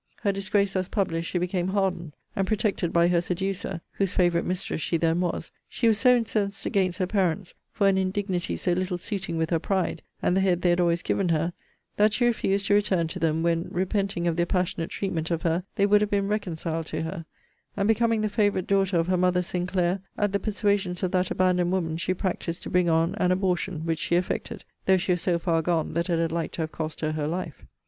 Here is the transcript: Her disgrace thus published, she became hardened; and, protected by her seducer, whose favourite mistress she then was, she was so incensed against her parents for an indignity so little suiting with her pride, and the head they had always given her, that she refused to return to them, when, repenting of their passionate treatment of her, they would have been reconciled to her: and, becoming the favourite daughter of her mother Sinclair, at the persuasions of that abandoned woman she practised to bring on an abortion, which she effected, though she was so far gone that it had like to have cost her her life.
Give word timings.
Her 0.23 0.31
disgrace 0.31 0.73
thus 0.73 0.87
published, 0.87 1.29
she 1.29 1.37
became 1.37 1.67
hardened; 1.67 2.13
and, 2.35 2.47
protected 2.47 2.91
by 2.91 3.07
her 3.09 3.21
seducer, 3.21 3.81
whose 3.91 4.11
favourite 4.13 4.47
mistress 4.47 4.81
she 4.81 4.97
then 4.97 5.19
was, 5.21 5.51
she 5.69 5.87
was 5.87 5.99
so 5.99 6.17
incensed 6.17 6.65
against 6.65 6.97
her 6.97 7.05
parents 7.05 7.53
for 7.71 7.87
an 7.87 7.99
indignity 7.99 8.57
so 8.57 8.73
little 8.73 8.97
suiting 8.97 9.37
with 9.37 9.51
her 9.51 9.59
pride, 9.59 10.01
and 10.19 10.35
the 10.35 10.41
head 10.41 10.63
they 10.63 10.71
had 10.71 10.79
always 10.79 11.03
given 11.03 11.29
her, 11.29 11.53
that 11.97 12.13
she 12.13 12.25
refused 12.25 12.65
to 12.65 12.73
return 12.73 13.07
to 13.09 13.19
them, 13.19 13.43
when, 13.43 13.67
repenting 13.69 14.25
of 14.25 14.37
their 14.37 14.47
passionate 14.47 14.89
treatment 14.89 15.29
of 15.29 15.43
her, 15.43 15.65
they 15.75 15.85
would 15.85 16.01
have 16.01 16.09
been 16.09 16.27
reconciled 16.27 16.87
to 16.87 17.03
her: 17.03 17.23
and, 17.77 17.87
becoming 17.87 18.21
the 18.21 18.27
favourite 18.27 18.65
daughter 18.65 18.97
of 18.97 19.05
her 19.05 19.17
mother 19.17 19.43
Sinclair, 19.43 19.99
at 20.17 20.31
the 20.31 20.39
persuasions 20.39 21.03
of 21.03 21.11
that 21.11 21.29
abandoned 21.29 21.71
woman 21.71 21.95
she 21.95 22.15
practised 22.15 22.63
to 22.63 22.71
bring 22.71 22.89
on 22.89 23.13
an 23.19 23.31
abortion, 23.31 23.85
which 23.85 23.99
she 23.99 24.15
effected, 24.15 24.63
though 24.87 24.97
she 24.97 25.11
was 25.11 25.21
so 25.21 25.37
far 25.37 25.61
gone 25.61 25.93
that 25.93 26.09
it 26.09 26.17
had 26.17 26.31
like 26.31 26.51
to 26.53 26.61
have 26.61 26.71
cost 26.71 27.01
her 27.01 27.11
her 27.11 27.27
life. 27.27 27.63